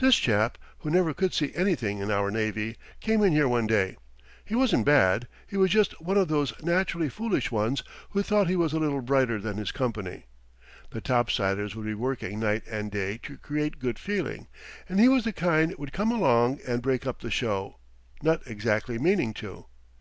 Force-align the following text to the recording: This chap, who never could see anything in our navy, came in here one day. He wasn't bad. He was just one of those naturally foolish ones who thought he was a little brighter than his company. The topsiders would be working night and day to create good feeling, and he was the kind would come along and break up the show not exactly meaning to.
This 0.00 0.16
chap, 0.16 0.58
who 0.80 0.90
never 0.90 1.14
could 1.14 1.32
see 1.32 1.54
anything 1.54 1.98
in 2.00 2.10
our 2.10 2.32
navy, 2.32 2.76
came 3.00 3.22
in 3.22 3.32
here 3.32 3.46
one 3.46 3.68
day. 3.68 3.96
He 4.44 4.56
wasn't 4.56 4.84
bad. 4.84 5.28
He 5.46 5.56
was 5.56 5.70
just 5.70 6.00
one 6.00 6.16
of 6.18 6.26
those 6.26 6.52
naturally 6.60 7.08
foolish 7.08 7.52
ones 7.52 7.84
who 8.08 8.20
thought 8.24 8.48
he 8.48 8.56
was 8.56 8.72
a 8.72 8.80
little 8.80 9.00
brighter 9.00 9.38
than 9.38 9.58
his 9.58 9.70
company. 9.70 10.24
The 10.90 11.00
topsiders 11.00 11.76
would 11.76 11.86
be 11.86 11.94
working 11.94 12.40
night 12.40 12.64
and 12.68 12.90
day 12.90 13.18
to 13.18 13.36
create 13.38 13.78
good 13.78 13.96
feeling, 14.00 14.48
and 14.88 14.98
he 14.98 15.08
was 15.08 15.22
the 15.22 15.32
kind 15.32 15.72
would 15.78 15.92
come 15.92 16.10
along 16.10 16.58
and 16.66 16.82
break 16.82 17.06
up 17.06 17.20
the 17.20 17.30
show 17.30 17.78
not 18.24 18.44
exactly 18.48 18.98
meaning 18.98 19.32
to. 19.34 19.66